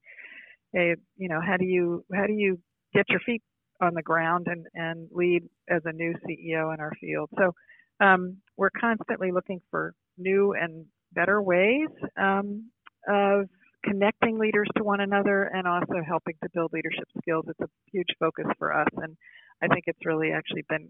a 0.75 0.95
you 1.17 1.29
know 1.29 1.39
how 1.45 1.57
do 1.57 1.65
you 1.65 2.03
how 2.13 2.25
do 2.27 2.33
you 2.33 2.59
get 2.93 3.05
your 3.09 3.19
feet 3.21 3.41
on 3.81 3.93
the 3.93 4.01
ground 4.01 4.47
and 4.49 4.65
and 4.73 5.07
lead 5.11 5.43
as 5.69 5.81
a 5.85 5.93
new 5.93 6.13
CEO 6.27 6.73
in 6.73 6.79
our 6.79 6.91
field. 6.99 7.29
So 7.37 7.53
um, 7.99 8.37
we're 8.57 8.69
constantly 8.69 9.31
looking 9.31 9.61
for 9.71 9.93
new 10.17 10.53
and 10.53 10.85
better 11.13 11.41
ways 11.41 11.89
um, 12.17 12.69
of 13.07 13.47
connecting 13.83 14.39
leaders 14.39 14.67
to 14.75 14.83
one 14.83 15.01
another 15.01 15.43
and 15.53 15.67
also 15.67 16.01
helping 16.05 16.35
to 16.43 16.49
build 16.53 16.71
leadership 16.73 17.07
skills. 17.21 17.45
It's 17.47 17.59
a 17.59 17.69
huge 17.91 18.07
focus 18.19 18.45
for 18.57 18.73
us, 18.73 18.87
and 18.97 19.15
I 19.61 19.67
think 19.67 19.83
it's 19.87 20.05
really 20.05 20.31
actually 20.31 20.63
been 20.67 20.89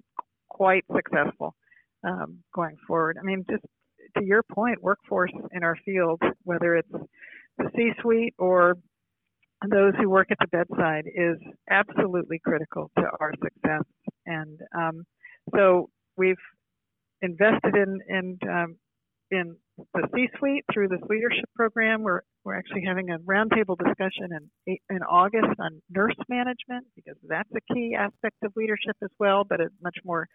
quite 0.49 0.85
successful 0.95 1.55
um, 2.03 2.39
going 2.53 2.77
forward. 2.87 3.17
I 3.19 3.23
mean, 3.23 3.45
just 3.49 3.63
to 4.17 4.23
your 4.23 4.43
point, 4.43 4.81
workforce 4.81 5.33
in 5.51 5.63
our 5.63 5.75
field, 5.83 6.21
whether 6.43 6.75
it's 6.75 6.91
the 7.57 7.69
C-suite 7.75 8.35
or 8.37 8.77
those 9.69 9.93
who 9.97 10.09
work 10.09 10.27
at 10.31 10.37
the 10.39 10.47
bedside, 10.47 11.05
is 11.13 11.37
absolutely 11.69 12.39
critical 12.39 12.91
to 12.97 13.03
our 13.19 13.33
success. 13.43 13.83
And 14.25 14.59
um, 14.77 15.05
so 15.55 15.89
we've 16.17 16.35
invested 17.25 17.75
in 17.75 17.99
in 18.09 18.49
um, 18.49 18.75
in 19.31 19.55
the 19.93 20.07
C-suite 20.13 20.63
through 20.73 20.87
this 20.87 21.01
leadership 21.09 21.49
program. 21.55 22.03
We're 22.03 22.21
we're 22.43 22.55
actually 22.55 22.83
having 22.85 23.09
a 23.09 23.19
roundtable 23.19 23.77
discussion 23.77 24.29
in 24.67 24.77
in 24.89 25.03
August 25.03 25.59
on 25.59 25.81
nurse 25.89 26.15
management 26.29 26.85
because 26.95 27.17
that's 27.27 27.49
a 27.55 27.73
key 27.73 27.95
aspect 27.97 28.37
of 28.43 28.53
leadership 28.55 28.95
as 29.03 29.09
well, 29.19 29.43
but 29.43 29.59
a 29.59 29.69
much 29.81 29.97
more 30.05 30.27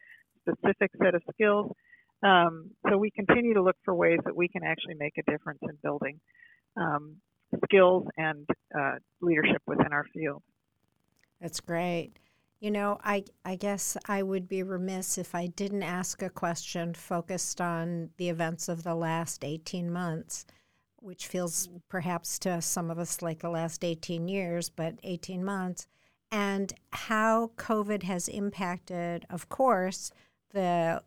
specific 0.43 0.91
set 1.03 1.15
of 1.15 1.23
skills. 1.33 1.73
Um, 2.23 2.71
so 2.89 2.99
we 2.99 3.11
continue 3.11 3.55
to 3.55 3.63
look 3.63 3.77
for 3.85 3.95
ways 3.95 4.19
that 4.27 4.37
we 4.37 4.49
can 4.49 4.63
actually 4.63 4.95
make 4.99 5.15
a 5.19 5.31
difference 5.31 5.61
in 5.63 5.79
building 5.83 6.21
um, 6.77 7.17
skills 7.65 8.07
and 8.17 8.47
uh, 8.79 8.97
leadership 9.23 9.63
within 9.67 9.93
our 9.93 10.05
field. 10.13 10.43
That's 11.41 11.61
great. 11.61 12.13
You 12.61 12.71
know, 12.71 12.99
I, 13.03 13.25
I 13.43 13.57
guess 13.57 13.97
I 14.07 14.23
would 14.23 14.47
be 14.47 14.63
remiss 14.63 15.17
if 15.17 15.35
I 15.35 15.47
didn't 15.47 15.83
ask 15.83 16.21
a 16.21 16.29
question 16.29 16.93
focused 16.93 17.59
on 17.59 18.11
the 18.19 18.29
events 18.29 18.69
of 18.69 18.83
the 18.83 18.95
last 18.95 19.45
18 19.45 19.91
months, 19.91 20.45
which 20.97 21.27
feels 21.27 21.71
perhaps 21.89 22.39
to 22.41 22.61
some 22.61 22.91
of 22.91 22.99
us 22.99 23.23
like 23.23 23.39
the 23.39 23.49
last 23.49 23.83
18 23.83 24.29
years, 24.29 24.69
but 24.69 24.97
18 25.03 25.43
months, 25.43 25.87
and 26.31 26.75
how 26.93 27.51
COVID 27.57 28.03
has 28.03 28.29
impacted, 28.29 29.25
of 29.31 29.49
course, 29.49 30.13
the 30.53 31.03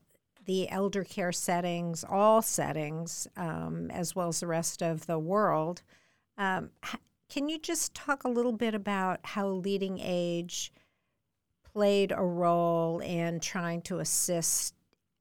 the 0.46 0.70
elder 0.70 1.06
care 1.06 1.32
settings, 1.32 2.04
all 2.04 2.42
settings, 2.42 3.28
um, 3.38 3.90
as 3.92 4.14
well 4.14 4.28
as 4.28 4.42
the 4.42 4.48
rest 4.48 4.82
of 4.82 5.06
the 5.06 5.20
world. 5.20 5.84
Um, 6.38 6.72
can 7.30 7.48
you 7.48 7.58
just 7.58 7.94
talk 7.94 8.24
a 8.24 8.30
little 8.30 8.52
bit 8.52 8.76
about 8.76 9.20
how 9.24 9.48
Leading 9.48 10.00
Age 10.02 10.74
played 11.74 12.12
a 12.12 12.24
role 12.24 13.00
in 13.00 13.40
trying 13.40 13.82
to 13.82 14.00
assist 14.00 14.76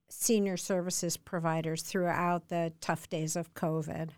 senior 0.08 0.56
services 0.56 1.16
providers 1.16 1.82
throughout 1.82 2.48
the 2.48 2.72
tough 2.80 3.08
days 3.08 3.36
of 3.36 3.54
COVID? 3.54 4.10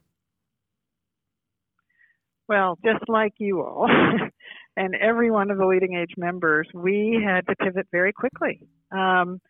Well, 2.48 2.78
just 2.84 3.08
like 3.08 3.34
you 3.38 3.62
all, 3.62 3.88
and 4.76 4.94
every 4.96 5.30
one 5.30 5.50
of 5.50 5.56
the 5.56 5.66
Leading 5.66 5.94
Age 5.94 6.14
members, 6.16 6.68
we 6.74 7.22
had 7.24 7.46
to 7.46 7.56
pivot 7.56 7.86
very 7.90 8.12
quickly. 8.12 8.60
Um, 8.90 9.40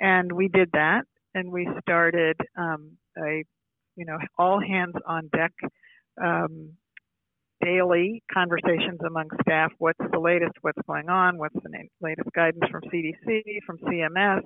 and 0.00 0.30
we 0.30 0.48
did 0.48 0.70
that, 0.72 1.02
and 1.34 1.50
we 1.50 1.68
started 1.80 2.36
um, 2.56 2.98
a, 3.16 3.44
you 3.96 4.04
know, 4.04 4.18
all 4.36 4.60
hands 4.60 4.94
on 5.06 5.28
deck 5.28 5.52
um, 6.22 6.72
daily 7.64 8.22
conversations 8.32 9.00
among 9.06 9.28
staff. 9.42 9.72
What's 9.78 9.98
the 10.12 10.18
latest? 10.18 10.52
What's 10.60 10.78
going 10.86 11.08
on? 11.08 11.38
What's 11.38 11.54
the 11.54 11.70
latest 12.00 12.28
guidance 12.34 12.64
from 12.70 12.82
CDC, 12.82 13.42
from 13.66 13.78
CMS? 13.78 14.42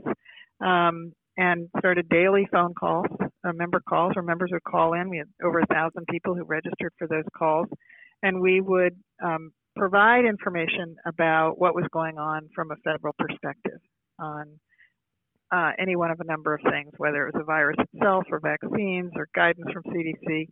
Um, 0.60 1.12
and 1.36 1.68
started 1.78 2.08
daily 2.08 2.48
phone 2.50 2.74
calls, 2.74 3.06
uh, 3.46 3.52
member 3.52 3.80
calls, 3.88 4.12
or 4.16 4.22
members 4.22 4.50
would 4.52 4.64
call 4.64 4.94
in. 4.94 5.08
We 5.08 5.18
had 5.18 5.28
over 5.42 5.60
a 5.60 5.66
thousand 5.66 6.06
people 6.10 6.34
who 6.34 6.42
registered 6.44 6.92
for 6.98 7.06
those 7.06 7.24
calls, 7.36 7.68
and 8.22 8.40
we 8.40 8.60
would 8.60 8.96
um, 9.22 9.52
provide 9.76 10.24
information 10.24 10.96
about 11.06 11.58
what 11.58 11.76
was 11.76 11.84
going 11.92 12.18
on 12.18 12.48
from 12.54 12.72
a 12.72 12.76
federal 12.76 13.14
perspective 13.18 13.78
on 14.18 14.58
uh, 15.52 15.70
any 15.78 15.96
one 15.96 16.10
of 16.10 16.20
a 16.20 16.24
number 16.24 16.54
of 16.54 16.60
things, 16.70 16.90
whether 16.98 17.22
it 17.26 17.34
was 17.34 17.40
the 17.40 17.44
virus 17.44 17.76
itself 17.94 18.24
or 18.30 18.40
vaccines 18.40 19.12
or 19.14 19.28
guidance 19.34 19.66
from 19.72 19.82
CDC. 19.84 20.48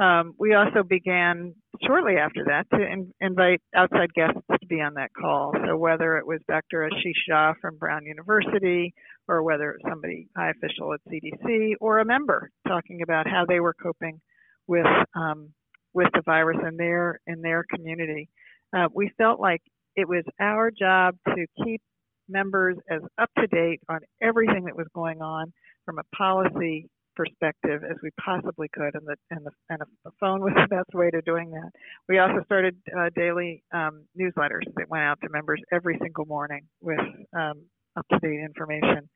Um, 0.00 0.34
we 0.38 0.54
also 0.54 0.82
began 0.82 1.54
shortly 1.86 2.16
after 2.16 2.44
that 2.46 2.64
to 2.74 2.82
in, 2.82 3.12
invite 3.20 3.60
outside 3.76 4.14
guests 4.14 4.40
to 4.50 4.66
be 4.66 4.80
on 4.80 4.94
that 4.94 5.10
call. 5.12 5.52
So 5.66 5.76
whether 5.76 6.16
it 6.16 6.26
was 6.26 6.40
Dr. 6.48 6.88
Ashish 6.90 7.30
Jha 7.30 7.54
from 7.60 7.76
Brown 7.76 8.06
University, 8.06 8.94
or 9.28 9.42
whether 9.42 9.70
it 9.70 9.80
was 9.82 9.90
somebody 9.92 10.28
high 10.34 10.50
official 10.50 10.94
at 10.94 11.00
CDC, 11.06 11.74
or 11.80 11.98
a 11.98 12.04
member 12.06 12.50
talking 12.66 13.02
about 13.02 13.26
how 13.26 13.44
they 13.46 13.60
were 13.60 13.74
coping 13.74 14.20
with 14.66 14.86
um, 15.14 15.50
with 15.92 16.08
the 16.14 16.22
virus 16.24 16.58
in 16.66 16.78
their 16.78 17.20
in 17.26 17.42
their 17.42 17.64
community, 17.68 18.30
uh, 18.74 18.88
we 18.94 19.12
felt 19.18 19.38
like 19.38 19.60
it 19.96 20.08
was 20.08 20.24
our 20.40 20.70
job 20.70 21.14
to 21.26 21.46
keep 21.62 21.82
members 22.26 22.76
as 22.88 23.02
up 23.18 23.28
to 23.38 23.46
date 23.48 23.80
on 23.90 24.00
everything 24.22 24.64
that 24.64 24.76
was 24.76 24.86
going 24.94 25.20
on 25.20 25.52
from 25.84 25.98
a 25.98 26.16
policy 26.16 26.88
perspective 27.16 27.82
as 27.84 27.96
we 28.02 28.10
possibly 28.22 28.68
could, 28.72 28.94
and 28.94 29.06
the 29.06 29.16
and 29.30 29.44
the 29.44 29.50
and 29.68 29.82
a 29.82 30.10
phone 30.20 30.40
was 30.40 30.52
the 30.56 30.68
best 30.68 30.94
way 30.94 31.10
to 31.10 31.20
doing 31.22 31.50
that. 31.50 31.70
We 32.08 32.18
also 32.18 32.42
started 32.44 32.76
uh, 32.96 33.10
daily 33.14 33.62
um, 33.72 34.04
newsletters 34.18 34.64
that 34.76 34.88
went 34.88 35.04
out 35.04 35.20
to 35.22 35.28
members 35.30 35.60
every 35.72 35.98
single 36.02 36.26
morning 36.26 36.62
with 36.80 37.00
um, 37.36 37.62
up 37.96 38.06
to 38.12 38.18
date 38.18 38.40
information. 38.40 39.08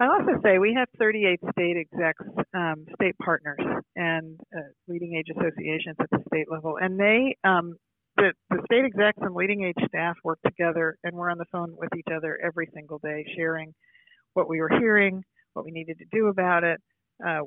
I 0.00 0.06
also 0.06 0.40
say 0.42 0.58
we 0.58 0.74
have 0.74 0.88
38 0.98 1.38
state 1.52 1.76
execs, 1.76 2.24
um, 2.54 2.86
state 2.96 3.14
partners, 3.22 3.60
and 3.94 4.40
uh, 4.56 4.60
leading 4.88 5.14
age 5.14 5.28
associations 5.30 5.96
at 6.00 6.10
the 6.10 6.18
state 6.26 6.50
level, 6.50 6.76
and 6.80 6.98
they 6.98 7.36
um, 7.44 7.76
the, 8.16 8.32
the 8.50 8.62
state 8.66 8.84
execs 8.84 9.18
and 9.20 9.34
leading 9.34 9.64
age 9.64 9.86
staff 9.88 10.16
work 10.24 10.38
together, 10.44 10.96
and 11.04 11.14
we're 11.16 11.30
on 11.30 11.38
the 11.38 11.46
phone 11.50 11.74
with 11.76 11.90
each 11.96 12.12
other 12.14 12.38
every 12.44 12.68
single 12.74 12.98
day, 12.98 13.24
sharing 13.36 13.74
what 14.34 14.48
we 14.48 14.60
were 14.60 14.68
hearing, 14.68 15.22
what 15.54 15.64
we 15.64 15.70
needed 15.70 15.98
to 15.98 16.04
do 16.10 16.28
about 16.28 16.64
it, 16.64 16.80
uh, 17.24 17.40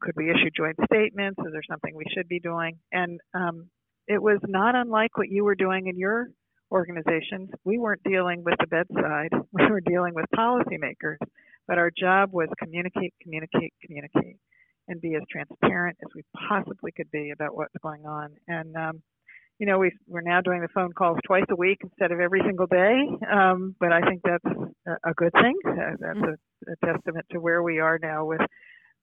could 0.00 0.14
we 0.16 0.30
issue 0.30 0.50
joint 0.56 0.76
statements? 0.92 1.38
Is 1.40 1.52
there 1.52 1.62
something 1.68 1.94
we 1.94 2.06
should 2.14 2.28
be 2.28 2.40
doing? 2.40 2.78
And 2.92 3.20
um, 3.34 3.68
it 4.06 4.20
was 4.20 4.38
not 4.46 4.74
unlike 4.74 5.16
what 5.16 5.28
you 5.28 5.44
were 5.44 5.54
doing 5.54 5.86
in 5.86 5.98
your 5.98 6.28
organizations. 6.72 7.50
We 7.64 7.78
weren't 7.78 8.02
dealing 8.02 8.44
with 8.44 8.54
the 8.58 8.66
bedside, 8.66 9.30
we 9.52 9.66
were 9.70 9.80
dealing 9.80 10.14
with 10.14 10.26
policymakers, 10.36 11.18
but 11.66 11.78
our 11.78 11.90
job 11.90 12.30
was 12.32 12.48
communicate, 12.58 13.14
communicate, 13.22 13.72
communicate, 13.84 14.36
and 14.88 15.00
be 15.00 15.14
as 15.14 15.22
transparent 15.30 15.98
as 16.02 16.08
we 16.14 16.22
possibly 16.48 16.92
could 16.92 17.10
be 17.10 17.30
about 17.30 17.56
what's 17.56 17.74
going 17.82 18.06
on. 18.06 18.34
And 18.48 18.74
um, 18.76 19.02
you 19.60 19.66
know, 19.66 19.78
we 19.78 19.92
we're 20.08 20.22
now 20.22 20.40
doing 20.40 20.62
the 20.62 20.68
phone 20.74 20.92
calls 20.92 21.18
twice 21.26 21.44
a 21.50 21.56
week 21.56 21.78
instead 21.82 22.12
of 22.12 22.18
every 22.18 22.40
single 22.46 22.66
day. 22.66 23.02
Um, 23.30 23.76
but 23.78 23.92
I 23.92 24.00
think 24.00 24.22
that's 24.24 24.56
a, 24.86 25.10
a 25.10 25.14
good 25.14 25.32
thing. 25.34 25.54
Uh, 25.68 25.96
that's 26.00 26.18
a, 26.18 26.72
a, 26.72 26.92
testament 26.92 27.26
to 27.32 27.40
where 27.40 27.62
we 27.62 27.78
are 27.78 27.98
now 28.02 28.24
with 28.24 28.40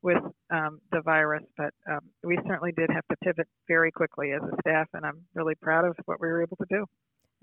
with 0.08 0.24
um, 0.52 0.80
the 0.94 1.02
virus, 1.02 1.44
but 1.58 1.74
um, 1.92 2.00
we 2.24 2.40
certainly 2.48 2.72
did 2.72 2.90
have 2.90 3.06
to 3.10 3.18
pivot 3.22 3.46
very 3.68 3.92
quickly 3.92 4.32
as 4.32 4.42
a 4.42 4.56
staff, 4.62 4.88
and 4.94 5.06
I'm 5.06 5.26
really 5.34 5.56
proud 5.56 5.84
of 5.84 5.98
what 6.06 6.22
we 6.22 6.30
were 6.30 6.42
able 6.42 6.56
to 6.56 6.66
do. 6.70 6.86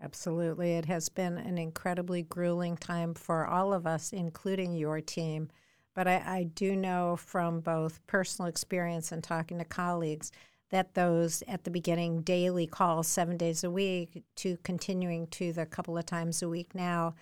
Absolutely. 0.03 0.73
It 0.73 0.87
has 0.87 1.11
been 1.11 1.37
an 1.37 1.59
incredibly 1.59 2.23
grueling 2.23 2.79
time 2.79 3.13
for 3.13 3.47
all 3.47 3.75
of 3.75 3.87
us, 3.87 4.15
including 4.15 4.75
your 4.75 5.03
team. 5.03 5.51
But 5.95 6.09
I, 6.09 6.23
I 6.27 6.43
do 6.55 6.75
know 6.75 7.17
from 7.17 7.61
both 7.61 8.01
personal 8.07 8.49
experience 8.49 9.13
and 9.13 9.23
talking 9.23 9.59
to 9.59 9.65
colleagues 9.67 10.33
that 10.71 10.95
those 10.95 11.43
at 11.47 11.65
the 11.65 11.71
beginning 11.71 12.23
daily 12.23 12.67
calls, 12.67 13.07
seven 13.07 13.37
days 13.37 13.63
a 13.63 13.71
week, 13.71 14.25
to 14.37 14.57
continuing 14.65 15.27
to 15.29 15.53
the 15.53 15.67
couple 15.67 15.99
of 15.99 16.07
times 16.07 16.43
a 16.43 16.49
week 16.49 16.75
now, 16.75 17.15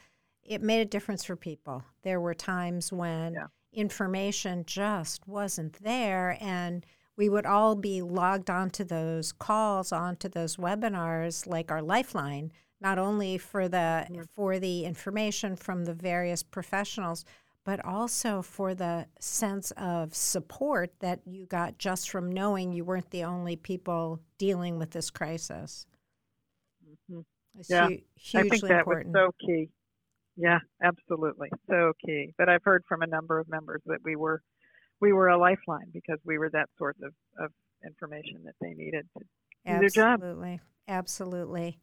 it 0.45 0.63
made 0.63 0.81
a 0.81 0.87
difference 0.87 1.25
for 1.25 1.35
people. 1.35 1.83
There 2.03 2.21
were 2.21 2.33
times 2.33 2.93
when 2.93 3.35
yeah 3.35 3.47
information 3.73 4.65
just 4.67 5.27
wasn't 5.27 5.83
there. 5.83 6.37
And 6.41 6.85
we 7.17 7.29
would 7.29 7.47
all 7.47 7.75
be 7.75 8.03
logged 8.03 8.51
onto 8.51 8.85
those 8.85 9.33
calls, 9.33 9.93
onto 9.93 10.29
those 10.29 10.57
webinars, 10.57 11.47
like 11.47 11.71
our 11.71 11.83
lifeline, 11.83 12.53
not 12.81 12.99
only 12.99 13.39
for 13.39 13.69
the 13.69 14.07
yeah. 14.11 14.23
for 14.35 14.59
the 14.59 14.85
information 14.85 15.57
from 15.57 15.85
the 15.85 15.95
various 15.95 16.43
professionals, 16.43 17.25
but 17.65 17.85
also 17.85 18.43
for 18.43 18.75
the 18.75 19.07
sense 19.21 19.71
of 19.73 20.15
support 20.15 20.93
that 21.01 21.21
you 21.25 21.47
got 21.47 21.79
just 21.79 22.11
from 22.11 22.33
knowing 22.33 22.73
you 22.73 22.85
weren't 22.85 23.11
the 23.11 23.25
only 23.25 23.57
people 23.57 24.21
dealing 24.39 24.79
with 24.79 24.91
this 24.91 25.11
crisis. 25.11 25.87
Mm-hmm. 26.85 27.21
yeah, 27.69 27.89
hu- 27.89 28.39
I 28.39 28.49
think 28.49 28.63
that 28.63 28.81
important. 28.81 29.15
was 29.15 29.31
so 29.41 29.47
key. 29.47 29.69
Yeah, 30.37 30.59
absolutely. 30.83 31.51
So 31.69 31.93
key. 32.05 32.33
But 32.39 32.49
I've 32.49 32.65
heard 32.65 32.85
from 32.89 33.03
a 33.03 33.07
number 33.07 33.39
of 33.39 33.49
members 33.49 33.83
that 33.87 33.99
we 34.03 34.17
were 34.17 34.43
we 35.01 35.13
were 35.13 35.29
a 35.29 35.39
lifeline 35.39 35.91
because 35.93 36.19
we 36.25 36.39
were 36.39 36.49
that 36.51 36.69
source 36.79 36.97
of, 37.03 37.13
of 37.45 37.51
information 37.85 38.45
that 38.45 38.55
they 38.61 38.73
needed 38.73 39.07
to 39.19 39.25
do 39.67 39.81
their 39.81 39.89
job. 39.89 40.23
Absolutely. 40.23 40.61
Absolutely. 40.89 41.79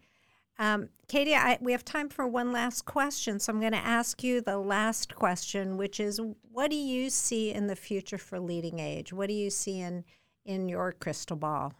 Um, 0.58 0.90
Katie, 1.08 1.36
I, 1.36 1.58
we 1.62 1.72
have 1.72 1.86
time 1.86 2.10
for 2.10 2.28
one 2.28 2.52
last 2.52 2.86
question. 2.86 3.40
So 3.40 3.54
I'm 3.54 3.60
going 3.60 3.72
to 3.72 3.78
ask 3.78 4.24
you 4.24 4.42
the 4.42 4.58
last 4.58 5.16
question, 5.16 5.78
which 5.78 6.00
is 6.00 6.20
what 6.52 6.70
do 6.70 6.76
you 6.76 7.10
see 7.10 7.52
in 7.54 7.68
the 7.68 7.78
future 7.78 8.18
for 8.18 8.40
leading 8.40 8.80
age? 8.80 9.14
What 9.14 9.28
do 9.28 9.34
you 9.34 9.50
see 9.50 9.80
in, 9.80 10.04
in 10.46 10.68
your 10.68 10.92
crystal 10.92 11.38
ball? 11.38 11.74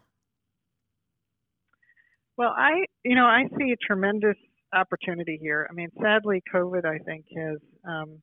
Well, 2.38 2.54
I, 2.56 2.84
you 3.04 3.14
know, 3.14 3.26
I 3.26 3.44
see 3.58 3.72
a 3.72 3.76
tremendous 3.86 4.36
opportunity 4.72 5.38
here. 5.40 5.66
I 5.68 5.72
mean, 5.72 5.88
sadly, 6.00 6.42
COVID, 6.52 6.84
I 6.84 6.98
think, 6.98 7.24
has 7.36 7.58
um, 7.84 8.22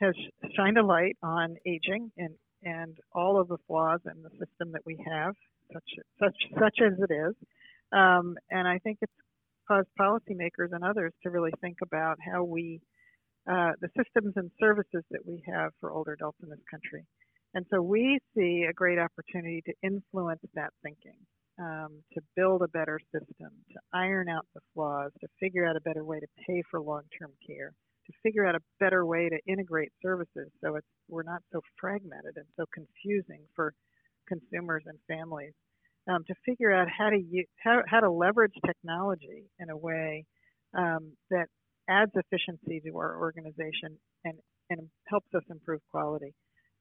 has 0.00 0.14
shined 0.54 0.78
a 0.78 0.84
light 0.84 1.16
on 1.22 1.56
aging 1.66 2.10
and 2.16 2.34
and 2.62 2.96
all 3.14 3.40
of 3.40 3.48
the 3.48 3.58
flaws 3.66 4.00
in 4.04 4.22
the 4.22 4.30
system 4.30 4.72
that 4.72 4.82
we 4.84 4.98
have, 5.10 5.34
such 5.72 5.90
such 6.20 6.36
such 6.58 6.78
as 6.84 6.92
it 6.98 7.12
is. 7.12 7.34
Um, 7.92 8.36
and 8.50 8.68
I 8.68 8.78
think 8.78 8.98
it's 9.00 9.12
caused 9.66 9.88
policymakers 9.98 10.72
and 10.72 10.84
others 10.84 11.12
to 11.22 11.30
really 11.30 11.52
think 11.60 11.78
about 11.82 12.18
how 12.20 12.44
we 12.44 12.80
uh, 13.50 13.72
the 13.80 13.88
systems 13.96 14.34
and 14.36 14.50
services 14.60 15.04
that 15.10 15.24
we 15.26 15.42
have 15.46 15.72
for 15.80 15.92
older 15.92 16.12
adults 16.12 16.38
in 16.42 16.50
this 16.50 16.58
country. 16.70 17.04
And 17.54 17.64
so 17.72 17.80
we 17.80 18.18
see 18.36 18.66
a 18.68 18.72
great 18.74 18.98
opportunity 18.98 19.62
to 19.64 19.72
influence 19.82 20.40
that 20.54 20.70
thinking 20.82 21.16
um, 21.58 22.02
to 22.14 22.20
build 22.36 22.62
a 22.62 22.68
better 22.68 23.00
system, 23.12 23.50
to 23.72 23.78
iron 23.92 24.28
out 24.28 24.46
the 24.54 24.60
flaws, 24.74 25.10
to 25.20 25.28
figure 25.40 25.66
out 25.66 25.76
a 25.76 25.80
better 25.80 26.04
way 26.04 26.20
to 26.20 26.26
pay 26.46 26.62
for 26.70 26.80
long-term 26.80 27.32
care, 27.46 27.72
to 28.06 28.12
figure 28.22 28.46
out 28.46 28.54
a 28.54 28.60
better 28.80 29.04
way 29.04 29.28
to 29.28 29.38
integrate 29.50 29.92
services 30.02 30.48
so 30.62 30.76
it's 30.76 30.86
we're 31.08 31.22
not 31.22 31.42
so 31.52 31.60
fragmented 31.80 32.36
and 32.36 32.46
so 32.56 32.64
confusing 32.72 33.40
for 33.54 33.74
consumers 34.26 34.82
and 34.86 34.98
families. 35.08 35.52
Um, 36.08 36.24
to 36.26 36.34
figure 36.46 36.72
out 36.72 36.88
how 36.88 37.10
to 37.10 37.18
use, 37.18 37.46
how, 37.62 37.82
how 37.86 38.00
to 38.00 38.10
leverage 38.10 38.54
technology 38.64 39.44
in 39.58 39.68
a 39.68 39.76
way 39.76 40.24
um, 40.72 41.12
that 41.30 41.48
adds 41.88 42.12
efficiency 42.14 42.80
to 42.86 42.96
our 42.96 43.18
organization 43.18 43.98
and, 44.24 44.38
and 44.70 44.88
helps 45.06 45.26
us 45.34 45.42
improve 45.50 45.80
quality 45.90 46.32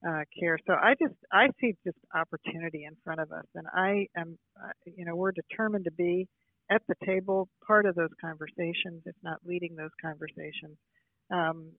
uh, 0.07 0.23
care. 0.39 0.57
So 0.67 0.73
I 0.73 0.93
just 1.01 1.15
I 1.31 1.47
see 1.59 1.75
just 1.85 1.97
opportunity 2.13 2.85
in 2.85 2.95
front 3.03 3.19
of 3.19 3.31
us, 3.31 3.45
and 3.55 3.67
I 3.73 4.07
am 4.17 4.37
uh, 4.61 4.71
you 4.85 5.05
know 5.05 5.15
we're 5.15 5.31
determined 5.31 5.85
to 5.85 5.91
be 5.91 6.27
at 6.69 6.81
the 6.87 6.95
table, 7.05 7.47
part 7.65 7.85
of 7.85 7.95
those 7.95 8.09
conversations, 8.19 9.03
if 9.05 9.15
not 9.23 9.37
leading 9.45 9.75
those 9.75 9.91
conversations, 10.01 10.77
um, 11.31 11.71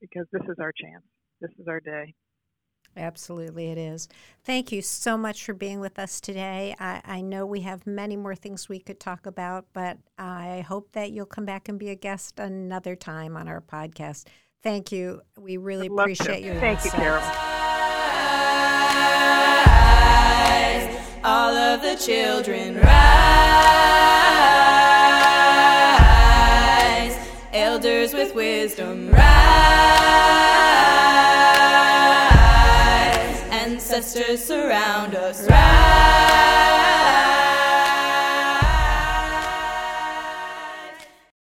because 0.00 0.26
this 0.32 0.42
is 0.48 0.56
our 0.60 0.72
chance. 0.72 1.04
This 1.40 1.50
is 1.58 1.68
our 1.68 1.80
day. 1.80 2.14
Absolutely, 2.96 3.70
it 3.70 3.78
is. 3.78 4.08
Thank 4.44 4.70
you 4.70 4.82
so 4.82 5.16
much 5.16 5.44
for 5.44 5.54
being 5.54 5.80
with 5.80 5.98
us 5.98 6.20
today. 6.20 6.74
I, 6.78 7.00
I, 7.04 7.20
know 7.22 7.46
we 7.46 7.62
have 7.62 7.86
many 7.86 8.16
more 8.16 8.34
things 8.34 8.68
we 8.68 8.80
could 8.80 9.00
talk 9.00 9.24
about, 9.24 9.64
but 9.72 9.96
I 10.18 10.62
hope 10.68 10.92
that 10.92 11.10
you'll 11.10 11.24
come 11.24 11.46
back 11.46 11.70
and 11.70 11.78
be 11.78 11.88
a 11.88 11.94
guest 11.94 12.38
another 12.38 12.94
time 12.94 13.34
on 13.34 13.48
our 13.48 13.62
podcast. 13.62 14.26
Thank 14.62 14.92
you. 14.92 15.22
We 15.38 15.56
really 15.56 15.86
appreciate 15.86 16.44
you. 16.44 16.52
Thank 16.60 16.84
you, 16.84 16.90
Carol. 16.90 17.22
All 21.24 21.54
of 21.54 21.82
the 21.82 21.94
children 21.94 22.76
rise. 22.76 22.92
Elders 27.52 28.12
with 28.12 28.34
wisdom 28.34 29.10
rise. 29.10 29.22
Ancestors 33.50 34.44
surround 34.44 35.14
us 35.14 35.48
rise. 35.48 36.71